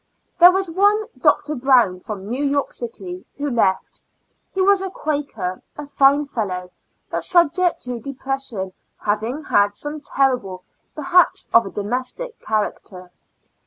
[0.39, 1.53] There was one Dr.
[1.53, 3.99] Brown, from New York city, who left;
[4.51, 6.71] he was a Quaker; a fine fellow,
[7.11, 10.63] but subject to de pression, having had some trouble,
[10.95, 13.11] perhaps, of a domestic character.